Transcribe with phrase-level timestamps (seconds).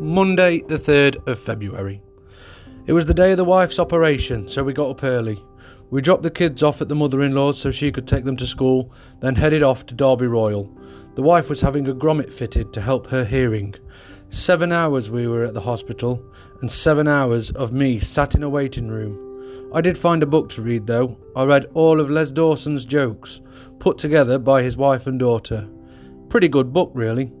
[0.00, 2.00] Monday, the 3rd of February.
[2.86, 5.42] It was the day of the wife's operation, so we got up early.
[5.90, 8.36] We dropped the kids off at the mother in law's so she could take them
[8.36, 10.72] to school, then headed off to Derby Royal.
[11.16, 13.74] The wife was having a grommet fitted to help her hearing.
[14.28, 16.24] Seven hours we were at the hospital,
[16.60, 19.72] and seven hours of me sat in a waiting room.
[19.74, 21.18] I did find a book to read though.
[21.34, 23.40] I read all of Les Dawson's jokes,
[23.80, 25.68] put together by his wife and daughter.
[26.28, 27.32] Pretty good book, really.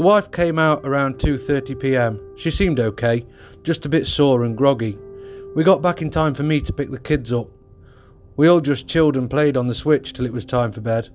[0.00, 2.18] The wife came out around 2:30 p.m.
[2.38, 3.26] She seemed okay,
[3.62, 4.96] just a bit sore and groggy.
[5.54, 7.50] We got back in time for me to pick the kids up.
[8.36, 11.10] We all just chilled and played on the Switch till it was time for bed.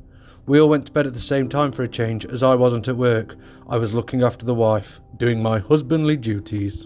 [0.46, 2.88] We all went to bed at the same time for a change, as I wasn't
[2.88, 3.36] at work.
[3.68, 6.86] I was looking after the wife, doing my husbandly duties.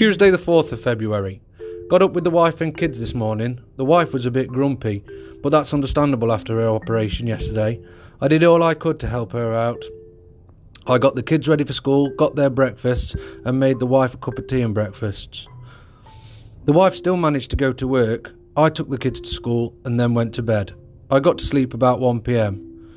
[0.00, 1.42] Tuesday, the 4th of February.
[1.90, 3.60] Got up with the wife and kids this morning.
[3.76, 5.04] The wife was a bit grumpy,
[5.42, 7.78] but that's understandable after her operation yesterday.
[8.22, 9.84] I did all I could to help her out.
[10.86, 14.16] I got the kids ready for school, got their breakfasts, and made the wife a
[14.16, 15.46] cup of tea and breakfasts.
[16.64, 18.32] The wife still managed to go to work.
[18.56, 20.72] I took the kids to school and then went to bed.
[21.10, 22.96] I got to sleep about 1 pm.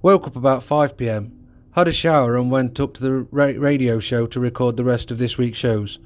[0.00, 1.30] Woke up about 5 pm.
[1.72, 5.18] Had a shower and went up to the radio show to record the rest of
[5.18, 5.98] this week's shows.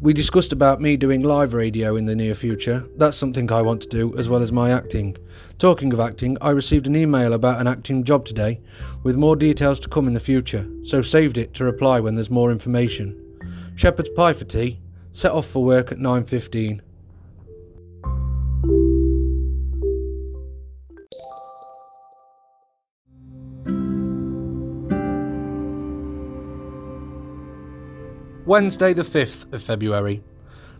[0.00, 2.86] We discussed about me doing live radio in the near future.
[2.96, 5.16] That's something I want to do, as well as my acting.
[5.58, 8.60] Talking of acting, I received an email about an acting job today,
[9.02, 12.30] with more details to come in the future, so saved it to reply when there's
[12.30, 13.20] more information.
[13.74, 14.78] Shepherd's pie for tea.
[15.10, 16.80] Set off for work at 9.15.
[28.48, 30.22] Wednesday the 5th of February.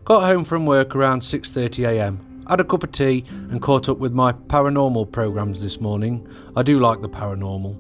[0.07, 2.49] Got home from work around 6.30am.
[2.49, 6.27] Had a cup of tea and caught up with my paranormal programs this morning.
[6.57, 7.77] I do like the paranormal.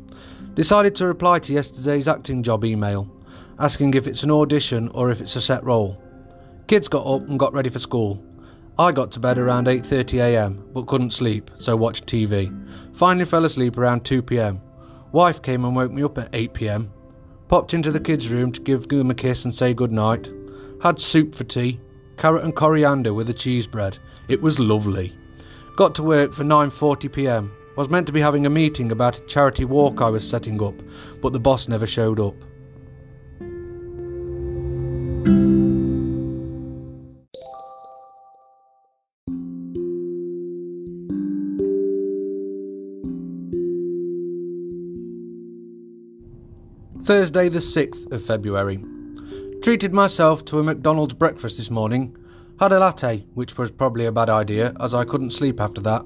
[0.55, 3.11] Decided to reply to yesterday's acting job email,
[3.59, 5.99] asking if it's an audition or if it's a set role.
[6.67, 8.23] Kids got up and got ready for school.
[8.79, 12.55] I got to bed around 8.30am but couldn't sleep, so watched TV.
[12.95, 14.61] Finally fell asleep around 2pm.
[15.13, 16.91] Wife came and woke me up at 8pm
[17.49, 20.29] Popped into the kids' room to give them a kiss and say good night.
[20.83, 21.81] Had soup for tea,
[22.19, 23.97] carrot and coriander with a cheese bread.
[24.29, 25.17] It was lovely.
[25.75, 27.51] Got to work for 9:40 p.m.
[27.75, 30.75] Was meant to be having a meeting about a charity walk I was setting up,
[31.23, 32.35] but the boss never showed up.
[47.09, 48.85] Thursday, the 6th of February.
[49.63, 52.15] Treated myself to a McDonald's breakfast this morning.
[52.61, 56.05] Had a latte, which was probably a bad idea, as I couldn't sleep after that.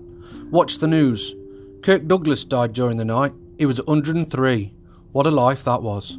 [0.53, 1.35] Watched the news.
[1.83, 3.33] Kirk Douglas died during the night.
[3.59, 4.73] He was 103.
[5.11, 6.19] What a life that was.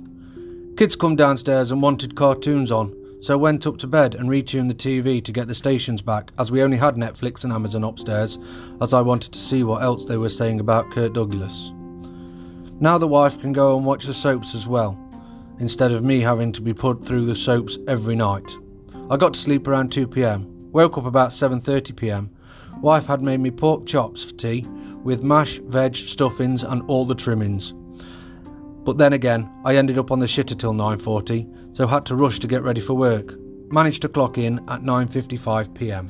[0.76, 4.74] Kids come downstairs and wanted cartoons on, so went up to bed and retuned the
[4.74, 8.38] TV to get the stations back, as we only had Netflix and Amazon upstairs,
[8.82, 11.72] as I wanted to see what else they were saying about Kirk Douglas.
[12.84, 14.98] Now the wife can go and watch the soaps as well,
[15.58, 18.58] instead of me having to be put through the soaps every night.
[19.10, 22.30] I got to sleep around 2 pm, woke up about 7:30 pm.
[22.82, 24.66] Wife had made me pork chops for tea
[25.02, 27.74] with mash, veg, stuffings and all the trimmings.
[28.84, 32.40] But then again, I ended up on the shitter till 9:40, so had to rush
[32.40, 33.34] to get ready for work.
[33.72, 36.08] Managed to clock in at 9:55 p.m.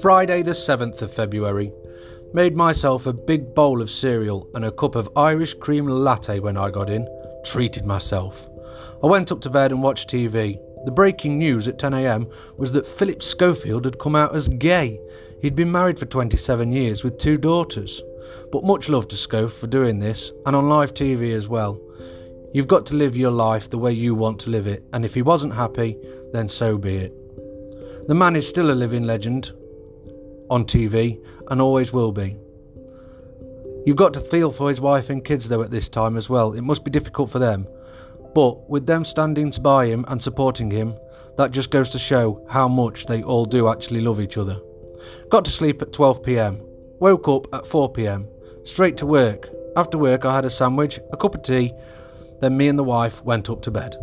[0.00, 1.72] Friday, the 7th of February.
[2.32, 6.56] Made myself a big bowl of cereal and a cup of Irish cream latte when
[6.56, 7.08] I got in.
[7.44, 8.48] Treated myself.
[9.02, 10.56] I went up to bed and watched TV.
[10.84, 15.00] The breaking news at 10am was that Philip Schofield had come out as gay.
[15.42, 18.00] He'd been married for 27 years with two daughters.
[18.52, 21.80] But much love to Schofe for doing this, and on live TV as well.
[22.54, 25.14] You've got to live your life the way you want to live it, and if
[25.14, 25.98] he wasn't happy,
[26.32, 28.06] then so be it.
[28.06, 29.50] The man is still a living legend,
[30.50, 32.36] on TV and always will be.
[33.86, 36.52] You've got to feel for his wife and kids though at this time as well.
[36.52, 37.66] It must be difficult for them.
[38.34, 40.94] But with them standing by him and supporting him,
[41.36, 44.60] that just goes to show how much they all do actually love each other.
[45.30, 46.60] Got to sleep at 12 pm.
[46.98, 48.26] Woke up at 4 pm.
[48.64, 49.48] Straight to work.
[49.76, 51.72] After work, I had a sandwich, a cup of tea,
[52.40, 53.96] then me and the wife went up to bed.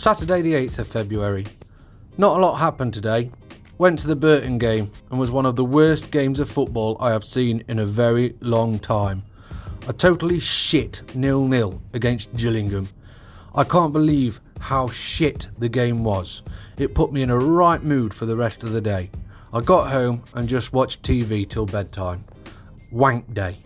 [0.00, 1.44] Saturday, the 8th of February.
[2.16, 3.30] Not a lot happened today.
[3.76, 7.10] Went to the Burton game and was one of the worst games of football I
[7.10, 9.22] have seen in a very long time.
[9.88, 12.88] A totally shit nil nil against Gillingham.
[13.54, 16.40] I can't believe how shit the game was.
[16.78, 19.10] It put me in a right mood for the rest of the day.
[19.52, 22.24] I got home and just watched TV till bedtime.
[22.90, 23.58] Wank day.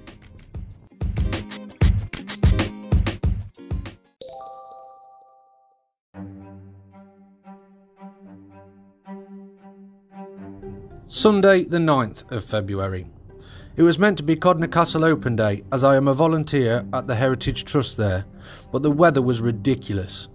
[11.07, 13.07] Sunday, the 9th of February.
[13.77, 17.07] It was meant to be Codnor Castle Open Day as I am a volunteer at
[17.07, 18.25] the Heritage Trust there,
[18.73, 20.29] but the weather was ridiculous.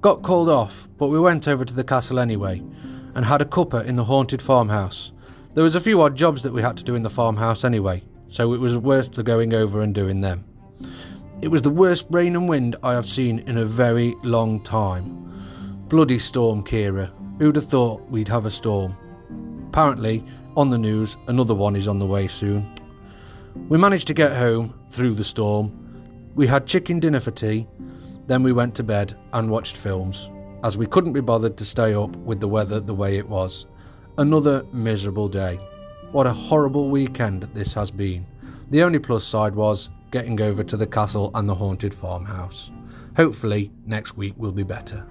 [0.00, 2.62] Got called off, but we went over to the castle anyway
[3.14, 5.12] and had a cuppa in the haunted farmhouse.
[5.52, 8.02] There was a few odd jobs that we had to do in the farmhouse anyway,
[8.30, 10.46] so it was worth the going over and doing them.
[11.42, 15.84] It was the worst rain and wind I have seen in a very long time.
[15.88, 17.12] Bloody storm, Ciara.
[17.38, 18.96] Who'd have thought we'd have a storm?
[19.74, 20.22] Apparently,
[20.56, 22.78] on the news, another one is on the way soon.
[23.68, 26.30] We managed to get home through the storm.
[26.36, 27.66] We had chicken dinner for tea,
[28.28, 30.30] then we went to bed and watched films,
[30.62, 33.66] as we couldn't be bothered to stay up with the weather the way it was.
[34.16, 35.56] Another miserable day.
[36.12, 38.24] What a horrible weekend this has been.
[38.70, 42.70] The only plus side was getting over to the castle and the haunted farmhouse.
[43.16, 45.04] Hopefully, next week will be better.